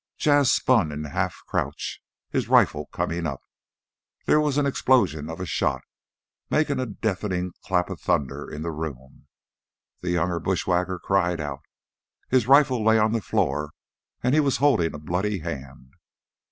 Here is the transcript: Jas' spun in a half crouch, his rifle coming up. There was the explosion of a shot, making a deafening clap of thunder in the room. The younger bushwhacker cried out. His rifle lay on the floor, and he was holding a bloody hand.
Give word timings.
Jas' 0.17 0.51
spun 0.51 0.91
in 0.91 1.05
a 1.05 1.09
half 1.09 1.43
crouch, 1.45 2.01
his 2.31 2.47
rifle 2.49 2.87
coming 2.87 3.27
up. 3.27 3.43
There 4.25 4.41
was 4.41 4.55
the 4.55 4.65
explosion 4.65 5.29
of 5.29 5.39
a 5.39 5.45
shot, 5.45 5.83
making 6.49 6.79
a 6.79 6.87
deafening 6.87 7.51
clap 7.63 7.87
of 7.91 8.01
thunder 8.01 8.49
in 8.49 8.63
the 8.63 8.71
room. 8.71 9.27
The 9.99 10.09
younger 10.09 10.39
bushwhacker 10.39 10.97
cried 10.97 11.39
out. 11.39 11.59
His 12.29 12.47
rifle 12.47 12.83
lay 12.83 12.97
on 12.97 13.11
the 13.11 13.21
floor, 13.21 13.73
and 14.23 14.33
he 14.33 14.39
was 14.39 14.57
holding 14.57 14.95
a 14.95 14.97
bloody 14.97 15.37
hand. 15.41 15.91